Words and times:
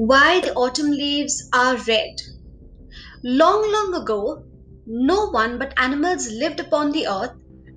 Why 0.00 0.38
the 0.38 0.54
autumn 0.54 0.92
leaves 0.92 1.48
are 1.52 1.76
red. 1.76 2.20
Long, 3.24 3.68
long 3.72 4.00
ago, 4.00 4.44
no 4.86 5.30
one 5.30 5.58
but 5.58 5.74
animals 5.76 6.30
lived 6.30 6.60
upon 6.60 6.92
the 6.92 7.08
earth, 7.08 7.32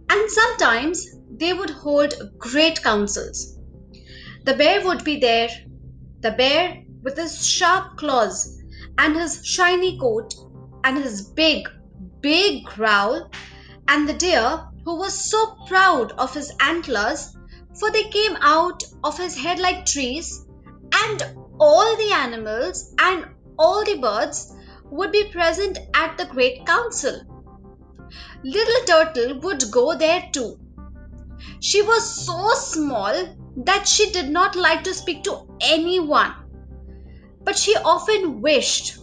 and 0.08 0.30
sometimes 0.30 1.04
they 1.32 1.54
would 1.54 1.72
hold 1.72 2.14
great 2.38 2.84
councils. 2.84 3.58
The 4.46 4.54
bear 4.54 4.86
would 4.86 5.04
be 5.04 5.20
there, 5.20 5.50
the 6.20 6.30
bear 6.30 6.84
with 7.02 7.18
his 7.18 7.44
sharp 7.44 7.98
claws 7.98 8.56
and 9.00 9.16
his 9.16 9.44
shiny 9.44 9.98
coat 9.98 10.36
and 10.84 11.00
his 11.00 11.24
big, 11.24 11.68
big 12.20 12.66
growl, 12.66 13.32
and 13.88 14.08
the 14.08 14.14
deer 14.14 14.64
who 14.86 14.96
was 14.96 15.32
so 15.32 15.56
proud 15.68 16.12
of 16.20 16.36
his 16.36 16.54
antlers, 16.60 17.36
for 17.80 17.92
they 17.92 18.04
came 18.10 18.36
out 18.42 18.84
of 19.04 19.18
his 19.18 19.36
head 19.36 19.58
like 19.58 19.88
trees, 19.88 20.46
and 20.94 21.24
all 21.62 21.96
the 21.96 22.12
animals 22.12 22.94
and 22.98 23.26
all 23.60 23.86
the 23.86 23.98
birds 24.00 24.54
would 24.90 25.12
be 25.12 25.30
present 25.32 25.78
at 25.94 26.18
the 26.18 26.26
great 26.26 26.66
council. 26.66 27.22
Little 28.44 28.86
Turtle 28.88 29.40
would 29.42 29.64
go 29.70 29.96
there 29.96 30.28
too. 30.34 30.60
She 31.60 31.84
was 31.84 32.26
so 32.26 32.50
small 32.56 33.14
that 33.58 33.88
she 33.88 34.10
did 34.12 34.30
not 34.30 34.56
like 34.56 34.84
to 34.86 34.94
speak 34.94 35.24
to 35.26 35.48
anyone. 35.62 36.34
But 37.44 37.58
she 37.58 37.76
often 37.76 38.42
wished, 38.42 38.98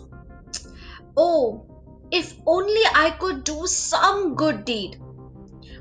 Oh, 1.16 1.64
if 2.10 2.34
only 2.44 2.82
I 2.92 3.10
could 3.10 3.44
do 3.44 3.66
some 3.68 4.34
good 4.34 4.64
deed. 4.64 5.00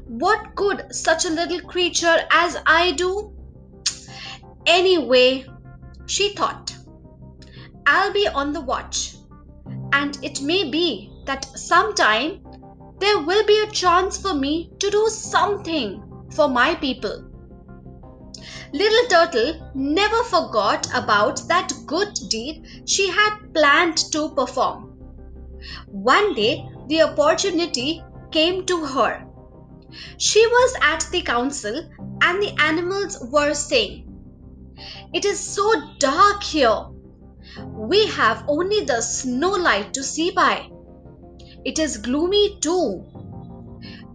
What 0.07 0.55
could 0.55 0.94
such 0.94 1.26
a 1.26 1.30
little 1.30 1.62
creature 1.62 2.18
as 2.30 2.57
I 2.68 2.91
do? 2.91 3.34
Anyway, 4.68 5.46
she 6.08 6.34
thought, 6.34 6.74
I'll 7.86 8.12
be 8.12 8.27
on 8.27 8.54
the 8.54 8.62
watch, 8.62 9.16
and 9.94 10.18
it 10.24 10.41
may 10.41 10.70
be 10.70 11.12
that 11.26 11.46
sometime 11.58 12.41
there 12.99 13.20
will 13.20 13.46
be 13.46 13.60
a 13.60 13.72
chance 13.72 14.18
for 14.20 14.34
me 14.34 14.72
to 14.80 14.90
do 14.90 15.08
something 15.10 16.04
for 16.32 16.48
my 16.48 16.76
people. 16.76 17.24
Little 18.74 19.08
Turtle 19.10 19.72
never 19.76 20.24
forgot 20.24 20.88
about 20.94 21.48
that 21.48 21.72
good 21.86 22.14
deed 22.30 22.84
she 22.86 23.10
had 23.10 23.54
planned 23.54 23.98
to 24.12 24.30
perform. 24.30 24.94
One 25.88 26.34
day, 26.34 26.70
the 26.88 27.04
opportunity 27.04 28.04
came 28.32 28.66
to 28.66 28.86
her. 28.86 29.26
She 30.18 30.46
was 30.46 30.76
at 30.82 31.08
the 31.12 31.21
council, 31.21 31.90
and 32.21 32.42
the 32.42 32.54
animals 32.60 33.18
were 33.32 33.54
saying, 33.54 34.07
it 35.14 35.26
is 35.26 35.40
so 35.40 35.72
dark 36.00 36.44
here. 36.44 36.86
We 37.66 38.08
have 38.08 38.44
only 38.48 38.82
the 38.86 39.02
snow 39.02 39.52
light 39.52 39.94
to 39.94 40.04
see 40.04 40.32
by. 40.32 40.70
It 41.66 41.80
is 41.80 41.98
gloomy 41.98 42.60
too. 42.62 43.05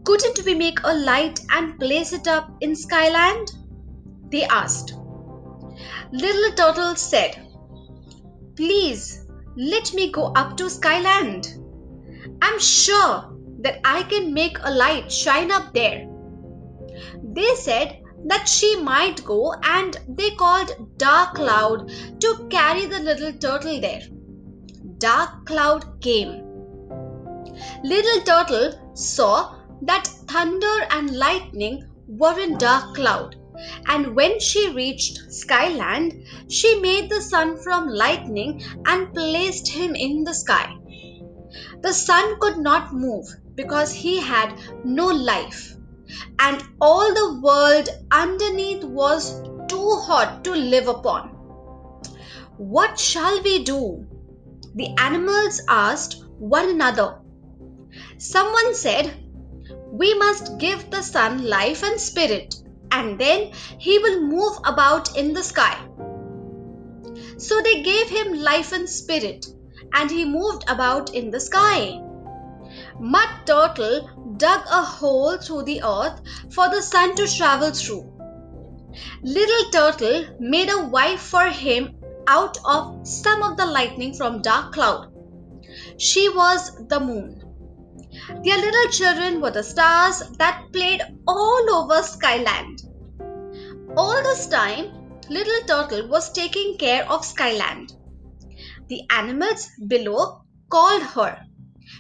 Couldn't 0.05 0.45
we 0.45 0.55
make 0.55 0.79
a 0.85 0.95
light 0.95 1.41
and 1.51 1.79
place 1.79 2.13
it 2.13 2.27
up 2.27 2.51
in 2.61 2.75
Skyland? 2.75 3.53
They 4.31 4.45
asked. 4.45 4.95
Little 6.13 6.53
Turtle 6.53 6.97
said, 6.97 7.37
Please 8.57 9.27
let 9.57 9.93
me 9.95 10.11
go 10.11 10.33
up 10.35 10.57
to 10.57 10.69
Skyland. 10.69 11.59
I'm 12.41 12.59
sure 12.59 13.33
that 13.61 13.81
I 13.85 14.03
can 14.05 14.35
make 14.35 14.59
a 14.61 14.71
light 14.71 15.11
shine 15.11 15.51
up 15.51 15.73
there. 15.73 16.09
They 17.23 17.55
said 17.55 18.02
that 18.27 18.49
she 18.49 18.77
might 18.77 19.25
go 19.25 19.55
and 19.63 19.97
they 20.09 20.31
called 20.31 20.71
Dark 20.97 21.35
Cloud 21.35 21.91
to 22.21 22.47
carry 22.51 22.87
the 22.87 23.01
little 23.01 23.33
turtle 23.33 23.81
there. 23.81 24.03
Dark 24.99 25.47
Cloud 25.47 26.01
came. 26.01 26.43
Little 27.85 28.21
Turtle 28.23 28.93
saw 28.95 29.57
that 29.83 30.07
thunder 30.07 30.87
and 30.91 31.17
lightning 31.17 31.85
were 32.07 32.39
in 32.39 32.57
Dark 32.59 32.95
Cloud, 32.95 33.37
and 33.87 34.15
when 34.15 34.39
she 34.39 34.71
reached 34.71 35.33
Skyland, 35.33 36.25
she 36.49 36.81
made 36.81 37.11
the 37.11 37.21
sun 37.21 37.59
from 37.59 37.89
lightning 37.89 38.63
and 38.87 39.13
placed 39.13 39.69
him 39.69 39.95
in 39.95 40.25
the 40.25 40.35
sky. 40.35 40.77
The 41.83 41.93
sun 41.93 42.39
could 42.41 42.59
not 42.59 42.95
move 42.95 43.27
because 43.55 43.93
he 43.93 44.21
had 44.21 44.57
no 44.85 45.07
life 45.09 45.77
and 46.39 46.63
all 46.81 47.15
the 47.15 47.41
world 47.41 47.89
underneath 48.11 48.85
was 48.85 49.41
too 49.69 49.97
hot 50.07 50.45
to 50.45 50.53
live 50.53 50.89
upon. 50.89 51.29
What 52.57 52.99
shall 52.99 53.43
we 53.43 53.65
do? 53.65 54.07
The 54.75 54.95
animals 54.99 55.61
asked 55.69 56.25
one 56.39 56.69
another. 56.69 57.19
Someone 58.19 58.75
said, 58.75 59.13
We 59.91 60.15
must 60.15 60.59
give 60.59 60.91
the 60.91 61.03
sun 61.03 61.47
life 61.49 61.83
and 61.83 62.01
spirit, 62.01 62.55
and 62.91 63.19
then 63.19 63.53
he 63.79 63.99
will 63.99 64.21
move 64.23 64.59
about 64.65 65.17
in 65.17 65.33
the 65.33 65.43
sky. 65.43 65.77
So 67.37 67.61
they 67.63 67.83
gave 67.83 68.09
him 68.09 68.35
life 68.35 68.73
and 68.73 68.89
spirit, 68.89 69.47
and 69.95 70.11
he 70.11 70.25
moved 70.25 70.65
about 70.69 71.15
in 71.15 71.31
the 71.31 71.41
sky. 71.41 72.01
Mud 73.01 73.29
Turtle 73.47 74.09
dug 74.37 74.61
a 74.71 74.83
hole 74.83 75.37
through 75.39 75.63
the 75.63 75.83
earth 75.83 76.21
for 76.53 76.69
the 76.69 76.83
sun 76.83 77.15
to 77.17 77.27
travel 77.27 77.71
through. 77.71 78.13
Little 79.23 79.71
Turtle 79.71 80.27
made 80.39 80.69
a 80.69 80.87
wife 80.87 81.21
for 81.21 81.47
him 81.47 81.95
out 82.27 82.57
of 82.65 83.07
some 83.07 83.43
of 83.43 83.57
the 83.57 83.67
lightning 83.67 84.15
from 84.15 84.43
dark 84.43 84.73
cloud. 84.73 85.13
She 85.99 86.29
was 86.29 86.87
the 86.89 87.01
moon. 87.01 87.43
Their 88.45 88.59
little 88.59 88.91
children 88.91 89.41
were 89.41 89.51
the 89.51 89.63
stars 89.63 90.23
that 90.39 90.67
played 90.73 91.01
all 91.27 91.75
over 91.75 92.03
Skyland. 92.03 92.83
All 93.97 94.23
this 94.23 94.47
time, 94.47 95.19
Little 95.31 95.67
Turtle 95.67 96.09
was 96.09 96.33
taking 96.33 96.77
care 96.77 97.11
of 97.11 97.25
Skyland. 97.25 97.95
The 98.89 99.03
animals 99.11 99.69
below 99.87 100.43
called 100.69 101.03
her 101.03 101.39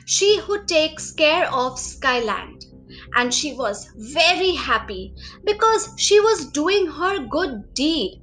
she 0.07 0.41
who 0.41 0.65
takes 0.65 1.13
care 1.13 1.51
of 1.53 1.79
Skyland. 1.79 2.67
And 3.15 3.33
she 3.33 3.55
was 3.55 3.89
very 3.97 4.55
happy 4.55 5.15
because 5.45 5.95
she 5.97 6.21
was 6.21 6.51
doing 6.51 6.87
her 6.87 7.27
good 7.27 7.75
deed. 7.75 8.23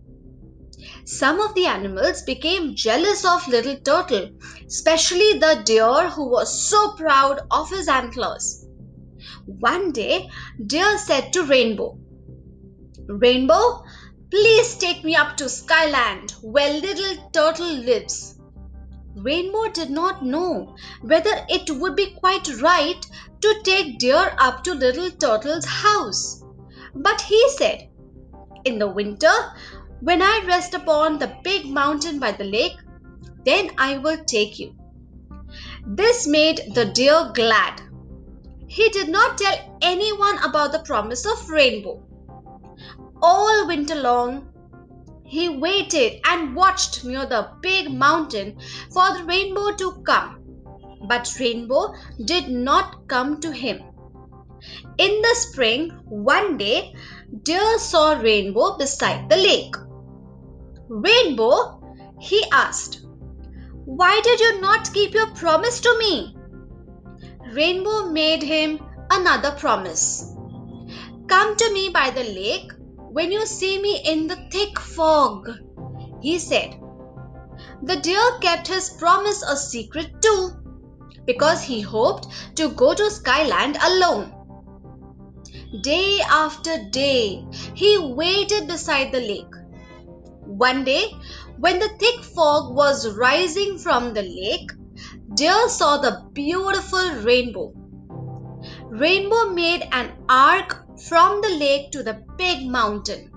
Some 1.06 1.40
of 1.40 1.56
the 1.56 1.66
animals 1.66 2.22
became 2.22 2.76
jealous 2.76 3.26
of 3.26 3.48
Little 3.48 3.78
Turtle, 3.78 4.30
especially 4.66 5.40
the 5.40 5.62
deer 5.66 6.10
who 6.10 6.30
was 6.30 6.70
so 6.70 6.94
proud 6.94 7.42
of 7.52 7.70
his 7.70 7.88
antlers. 7.88 8.66
One 9.46 9.92
day, 9.92 10.30
Deer 10.68 10.98
said 10.98 11.34
to 11.34 11.44
Rainbow, 11.44 11.98
Rainbow, 13.08 13.84
please 14.30 14.78
take 14.78 15.04
me 15.04 15.16
up 15.16 15.36
to 15.38 15.50
Skyland 15.50 16.36
where 16.42 16.80
Little 16.80 17.30
Turtle 17.32 17.74
lives. 17.74 18.39
Rainbow 19.22 19.70
did 19.72 19.90
not 19.90 20.24
know 20.24 20.76
whether 21.02 21.46
it 21.50 21.70
would 21.70 21.96
be 21.96 22.12
quite 22.12 22.62
right 22.62 23.06
to 23.42 23.62
take 23.64 24.00
Deer 24.00 24.34
up 24.38 24.64
to 24.64 24.74
Little 24.74 25.12
Turtle's 25.12 25.66
house. 25.66 26.44
But 26.96 27.22
he 27.22 27.50
said, 27.50 27.90
In 28.64 28.80
the 28.80 28.88
winter, 28.88 29.32
when 30.02 30.22
I 30.22 30.44
rest 30.48 30.74
upon 30.74 31.20
the 31.20 31.36
big 31.44 31.66
mountain 31.66 32.20
by 32.20 32.32
the 32.32 32.46
lake, 32.46 32.78
then 33.46 33.72
I 33.78 33.98
will 33.98 34.24
take 34.26 34.60
you. 34.60 34.76
This 35.86 36.28
made 36.28 36.62
the 36.74 36.86
deer 36.86 37.32
glad. 37.34 37.82
He 38.68 38.90
did 38.90 39.10
not 39.10 39.38
tell 39.38 39.78
anyone 39.82 40.38
about 40.44 40.72
the 40.72 40.80
promise 40.80 41.26
of 41.26 41.50
Rainbow. 41.50 42.04
All 43.22 43.68
winter 43.68 43.96
long, 43.96 44.49
he 45.30 45.48
waited 45.48 46.20
and 46.26 46.56
watched 46.56 47.06
near 47.06 47.26
the 47.26 47.50
big 47.62 47.92
mountain 47.94 48.58
for 48.92 49.14
the 49.14 49.24
rainbow 49.26 49.76
to 49.76 50.02
come. 50.04 50.40
But 51.08 51.34
rainbow 51.40 51.94
did 52.26 52.50
not 52.50 53.08
come 53.08 53.40
to 53.42 53.52
him. 53.52 53.84
In 54.98 55.22
the 55.22 55.36
spring, 55.36 55.92
one 56.08 56.58
day, 56.58 56.96
Deer 57.44 57.78
saw 57.78 58.20
Rainbow 58.20 58.78
beside 58.78 59.30
the 59.30 59.38
lake. 59.38 59.76
Rainbow, 60.90 61.80
he 62.20 62.44
asked, 62.52 63.06
why 63.86 64.20
did 64.24 64.40
you 64.40 64.62
not 64.62 64.92
keep 64.94 65.14
your 65.14 65.28
promise 65.28 65.80
to 65.82 65.96
me? 66.00 66.36
Rainbow 67.54 68.10
made 68.10 68.44
him 68.44 68.80
another 69.12 69.52
promise. 69.52 70.36
Come 71.28 71.56
to 71.56 71.74
me 71.74 71.90
by 71.90 72.10
the 72.10 72.24
lake 72.24 72.72
when 73.12 73.32
you 73.32 73.46
see 73.46 73.82
me 73.82 74.02
in 74.06 74.28
the 74.28 74.38
thick 74.52 74.80
fog, 74.80 75.50
he 76.22 76.40
said. 76.40 76.76
The 77.84 77.98
deer 77.98 78.38
kept 78.42 78.68
his 78.68 78.90
promise 78.90 79.42
a 79.44 79.56
secret 79.58 80.22
too, 80.22 80.52
because 81.26 81.64
he 81.64 81.82
hoped 81.82 82.28
to 82.56 82.70
go 82.70 82.94
to 82.94 83.10
Skyland 83.10 83.78
alone. 83.82 84.34
Day 85.82 86.20
after 86.30 86.78
day, 86.90 87.46
he 87.74 87.98
waited 87.98 88.68
beside 88.68 89.12
the 89.12 89.22
lake. 89.22 89.56
One 90.46 90.84
day, 90.84 91.14
When 91.60 91.78
the 91.78 91.90
thick 92.00 92.24
fog 92.24 92.74
was 92.74 93.16
rising 93.18 93.78
from 93.80 94.14
the 94.14 94.22
lake, 94.22 94.72
Deer 95.36 95.68
saw 95.68 95.98
the 95.98 96.24
beautiful 96.32 97.12
rainbow. 97.16 97.74
Rainbow 98.86 99.50
made 99.50 99.86
an 99.92 100.14
arc 100.30 100.89
from 101.08 101.42
the 101.42 101.50
lake 101.50 101.92
to 101.92 102.04
the 102.04 102.22
big 102.38 102.68
mountain. 102.68 103.32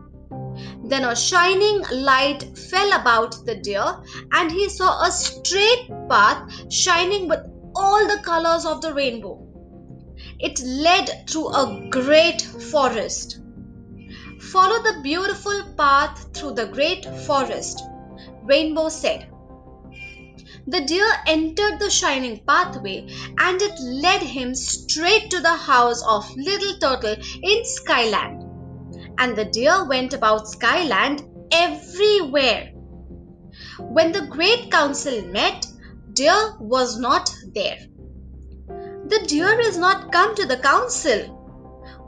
Then 0.84 1.04
a 1.04 1.16
shining 1.16 1.82
light 1.92 2.58
fell 2.58 2.92
about 3.00 3.46
the 3.46 3.54
deer, 3.54 4.02
and 4.32 4.50
he 4.50 4.68
saw 4.68 5.04
a 5.04 5.10
straight 5.10 5.90
path 6.08 6.72
shining 6.72 7.28
with 7.28 7.40
all 7.74 8.06
the 8.06 8.22
colors 8.22 8.66
of 8.66 8.82
the 8.82 8.92
rainbow. 8.92 9.38
It 10.38 10.60
led 10.60 11.28
through 11.28 11.48
a 11.48 11.88
great 11.90 12.42
forest. 12.42 13.40
Follow 14.40 14.82
the 14.82 15.00
beautiful 15.02 15.62
path 15.76 16.28
through 16.34 16.54
the 16.54 16.66
great 16.66 17.06
forest, 17.26 17.82
Rainbow 18.42 18.88
said. 18.88 19.31
The 20.66 20.80
deer 20.82 21.10
entered 21.26 21.78
the 21.78 21.90
shining 21.90 22.40
pathway 22.46 23.08
and 23.38 23.60
it 23.60 23.78
led 23.80 24.22
him 24.22 24.54
straight 24.54 25.30
to 25.30 25.40
the 25.40 25.56
house 25.56 26.02
of 26.06 26.34
Little 26.36 26.78
Turtle 26.78 27.16
in 27.42 27.64
Skyland. 27.64 28.44
And 29.18 29.36
the 29.36 29.46
deer 29.46 29.84
went 29.84 30.12
about 30.12 30.48
Skyland 30.48 31.24
everywhere. 31.50 32.70
When 33.78 34.12
the 34.12 34.26
great 34.26 34.70
council 34.70 35.22
met, 35.26 35.66
Deer 36.14 36.56
was 36.60 36.98
not 36.98 37.34
there. 37.54 37.78
The 38.66 39.24
deer 39.26 39.58
is 39.60 39.78
not 39.78 40.12
come 40.12 40.34
to 40.34 40.46
the 40.46 40.58
council. 40.58 41.20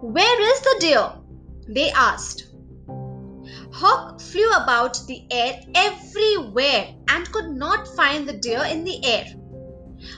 Where 0.03 0.53
is 0.53 0.61
the 0.61 0.77
deer? 0.81 1.12
They 1.69 1.91
asked. 1.91 2.54
Hawk 3.76 4.21
flew 4.21 4.49
about 4.53 5.05
the 5.09 5.26
air 5.32 5.61
everywhere 5.75 6.94
and 7.09 7.32
could 7.32 7.50
not 7.50 7.88
find 7.97 8.29
the 8.29 8.32
deer 8.35 8.62
in 8.71 8.85
the 8.85 9.05
air. 9.05 9.26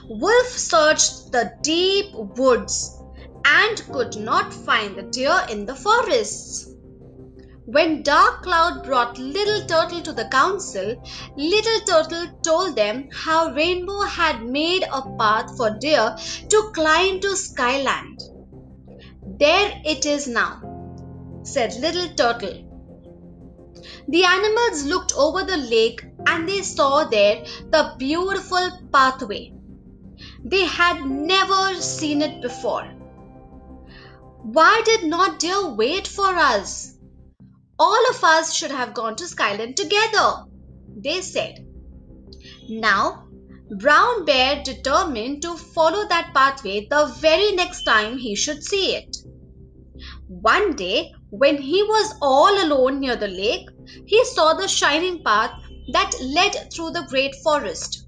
Wolf 0.07 0.47
searched 0.49 1.31
the 1.31 1.51
deep 1.63 2.13
woods 2.13 3.01
and 3.45 3.83
could 3.91 4.15
not 4.15 4.53
find 4.53 4.95
the 4.95 5.01
deer 5.01 5.41
in 5.49 5.65
the 5.65 5.73
forests. 5.73 6.71
When 7.65 8.03
Dark 8.03 8.43
Cloud 8.43 8.83
brought 8.83 9.17
Little 9.17 9.65
Turtle 9.65 10.01
to 10.03 10.13
the 10.13 10.27
council, 10.27 10.95
Little 11.35 11.79
Turtle 11.87 12.27
told 12.43 12.75
them 12.75 13.09
how 13.11 13.53
Rainbow 13.55 14.01
had 14.01 14.45
made 14.45 14.83
a 14.83 15.01
path 15.17 15.57
for 15.57 15.71
deer 15.71 16.15
to 16.49 16.71
climb 16.75 17.19
to 17.21 17.35
Skyland. 17.35 18.21
There 19.39 19.81
it 19.83 20.05
is 20.05 20.27
now, 20.27 20.61
said 21.43 21.73
Little 21.81 22.09
Turtle. 22.09 22.66
The 24.07 24.23
animals 24.23 24.85
looked 24.85 25.13
over 25.15 25.43
the 25.43 25.57
lake 25.57 26.03
and 26.25 26.47
they 26.47 26.61
saw 26.61 27.05
there 27.05 27.43
the 27.69 27.95
beautiful 27.97 28.69
pathway. 28.91 29.53
They 30.43 30.65
had 30.65 31.05
never 31.05 31.81
seen 31.81 32.21
it 32.21 32.41
before. 32.41 32.85
Why 34.43 34.81
did 34.85 35.03
not 35.05 35.39
deer 35.39 35.69
wait 35.69 36.07
for 36.07 36.35
us? 36.35 36.93
All 37.79 38.09
of 38.09 38.23
us 38.23 38.53
should 38.53 38.71
have 38.71 38.93
gone 38.93 39.15
to 39.17 39.27
Skyland 39.27 39.77
together, 39.77 40.45
they 40.95 41.21
said. 41.21 41.67
Now, 42.69 43.27
Brown 43.69 44.23
Bear 44.23 44.63
determined 44.63 45.41
to 45.41 45.57
follow 45.57 46.07
that 46.07 46.33
pathway 46.33 46.87
the 46.89 47.13
very 47.19 47.51
next 47.51 47.83
time 47.83 48.17
he 48.17 48.35
should 48.35 48.63
see 48.63 48.95
it. 48.95 49.17
One 50.27 50.75
day, 50.75 51.13
when 51.29 51.61
he 51.61 51.83
was 51.83 52.15
all 52.21 52.63
alone 52.63 52.99
near 52.99 53.15
the 53.15 53.27
lake, 53.27 53.69
he 54.05 54.23
saw 54.25 54.53
the 54.53 54.67
shining 54.67 55.23
path 55.23 55.51
that 55.91 56.11
led 56.21 56.71
through 56.71 56.91
the 56.91 57.05
great 57.09 57.35
forest. 57.43 58.07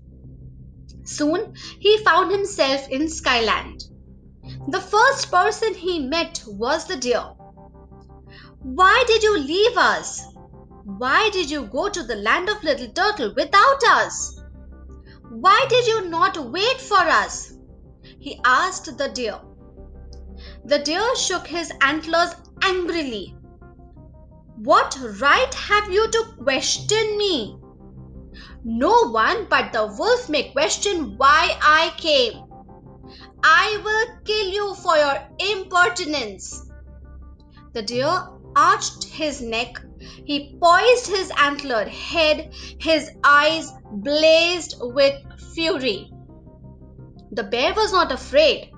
Soon, 1.04 1.54
he 1.80 1.98
found 2.04 2.32
himself 2.32 2.88
in 2.90 3.10
Skyland. 3.10 3.84
The 4.70 4.80
first 4.80 5.32
person 5.32 5.74
he 5.74 6.00
met 6.00 6.44
was 6.48 6.86
the 6.86 6.96
deer. 6.96 7.24
Why 8.62 9.04
did 9.08 9.24
you 9.24 9.38
leave 9.38 9.78
us? 9.78 10.24
Why 10.84 11.30
did 11.32 11.50
you 11.50 11.66
go 11.66 11.90
to 11.90 12.04
the 12.04 12.16
land 12.16 12.50
of 12.50 12.64
Little 12.64 12.90
Turtle 12.90 13.34
without 13.36 13.84
us? 13.88 14.40
Why 15.30 15.66
did 15.70 15.88
you 15.88 16.10
not 16.10 16.52
wait 16.52 16.82
for 16.82 16.98
us? 16.98 17.54
He 18.20 18.40
asked 18.44 18.98
the 18.98 19.10
deer. 19.10 19.40
The 20.66 20.80
deer 20.80 21.16
shook 21.16 21.48
his 21.48 21.72
antlers 21.82 22.34
angrily. 22.64 23.36
What 24.58 24.98
right 25.22 25.54
have 25.54 25.92
you 25.92 26.10
to 26.12 26.24
question 26.44 27.18
me? 27.18 27.58
No 28.64 29.10
one 29.10 29.48
but 29.50 29.72
the 29.72 29.88
wolf 29.98 30.28
may 30.30 30.52
question 30.52 31.18
why 31.18 31.58
I 31.62 31.94
came. 31.98 32.44
I 33.42 33.82
will 33.84 34.18
kill 34.26 34.48
you 34.50 34.76
for 34.76 34.98
your 34.98 35.18
impertinence. 35.40 36.70
The 37.74 37.82
deer 37.82 38.28
arched 38.56 39.06
his 39.06 39.42
neck. 39.42 39.82
He 40.26 40.58
poised 40.62 41.08
his 41.08 41.32
antlered 41.38 41.88
head. 41.88 42.54
His 42.80 43.10
eyes 43.24 43.72
blazed 43.92 44.76
with 44.80 45.16
fury. 45.54 46.12
The 47.32 47.44
bear 47.44 47.74
was 47.74 47.94
not 47.94 48.12
afraid. 48.12 48.72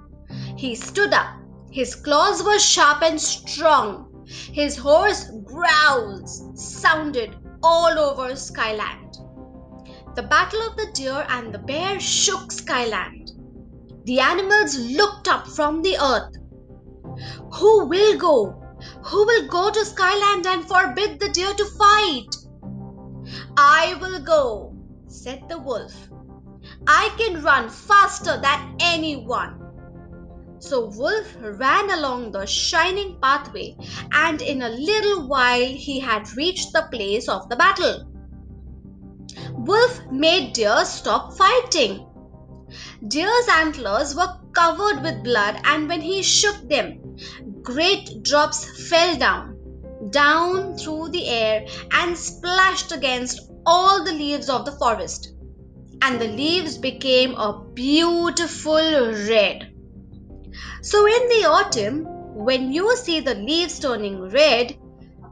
He 0.57 0.75
stood 0.75 1.13
up. 1.13 1.40
His 1.71 1.95
claws 1.95 2.43
were 2.43 2.59
sharp 2.59 3.01
and 3.01 3.19
strong. 3.19 4.25
His 4.27 4.75
hoarse 4.75 5.31
growls 5.45 6.43
sounded 6.53 7.35
all 7.63 7.97
over 7.97 8.35
Skyland. 8.35 9.17
The 10.15 10.23
battle 10.23 10.61
of 10.67 10.75
the 10.75 10.91
deer 10.93 11.25
and 11.29 11.53
the 11.53 11.59
bear 11.59 11.97
shook 11.99 12.51
Skyland. 12.51 13.31
The 14.03 14.19
animals 14.19 14.77
looked 14.77 15.29
up 15.29 15.47
from 15.47 15.81
the 15.81 15.95
earth. 15.95 16.35
Who 17.53 17.85
will 17.85 18.17
go? 18.17 18.61
Who 19.05 19.25
will 19.25 19.47
go 19.47 19.71
to 19.71 19.85
Skyland 19.85 20.45
and 20.47 20.67
forbid 20.67 21.19
the 21.19 21.29
deer 21.29 21.53
to 21.53 21.65
fight? 21.65 22.35
I 23.55 23.95
will 24.01 24.19
go, 24.19 24.75
said 25.07 25.47
the 25.47 25.59
wolf. 25.59 25.93
I 26.85 27.13
can 27.17 27.41
run 27.41 27.69
faster 27.69 28.41
than 28.41 28.75
anyone. 28.81 29.60
So 30.61 30.85
Wolf 30.85 31.35
ran 31.41 31.89
along 31.89 32.33
the 32.33 32.45
shining 32.45 33.17
pathway, 33.19 33.75
and 34.13 34.43
in 34.43 34.61
a 34.61 34.69
little 34.69 35.27
while 35.27 35.65
he 35.65 35.99
had 35.99 36.31
reached 36.37 36.71
the 36.71 36.87
place 36.91 37.27
of 37.27 37.49
the 37.49 37.55
battle. 37.55 38.05
Wolf 39.53 39.99
made 40.11 40.53
Deer 40.53 40.85
stop 40.85 41.35
fighting. 41.35 42.05
Deer's 43.07 43.47
antlers 43.49 44.15
were 44.15 44.37
covered 44.53 45.01
with 45.01 45.23
blood, 45.23 45.59
and 45.63 45.89
when 45.89 45.99
he 45.99 46.21
shook 46.21 46.69
them, 46.69 47.17
Great 47.63 48.21
drops 48.21 48.87
fell 48.87 49.17
down, 49.17 49.57
down 50.11 50.77
through 50.77 51.09
the 51.09 51.27
air 51.27 51.65
and 51.91 52.15
splashed 52.15 52.91
against 52.91 53.49
all 53.65 54.03
the 54.03 54.13
leaves 54.13 54.47
of 54.47 54.65
the 54.65 54.73
forest. 54.73 55.33
And 56.03 56.21
the 56.21 56.27
leaves 56.27 56.77
became 56.77 57.33
a 57.33 57.63
beautiful 57.73 59.11
red. 59.27 59.70
So, 60.81 61.05
in 61.05 61.29
the 61.29 61.47
autumn, 61.47 62.05
when 62.35 62.71
you 62.71 62.95
see 62.97 63.19
the 63.19 63.35
leaves 63.35 63.79
turning 63.79 64.21
red, 64.29 64.77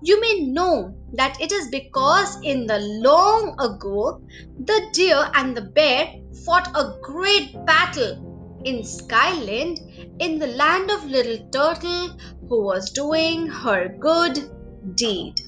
you 0.01 0.19
may 0.21 0.41
know 0.41 0.95
that 1.13 1.39
it 1.41 1.51
is 1.51 1.69
because 1.69 2.38
in 2.43 2.65
the 2.67 2.79
long 2.79 3.55
ago 3.59 4.21
the 4.59 4.81
deer 4.93 5.29
and 5.33 5.55
the 5.55 5.61
bear 5.61 6.13
fought 6.45 6.69
a 6.75 6.95
great 7.01 7.53
battle 7.65 8.61
in 8.63 8.83
Skyland, 8.83 9.79
in 10.19 10.39
the 10.39 10.47
land 10.47 10.91
of 10.91 11.05
Little 11.05 11.49
Turtle, 11.51 12.09
who 12.47 12.63
was 12.63 12.91
doing 12.91 13.47
her 13.47 13.89
good 13.99 14.51
deed. 14.95 15.41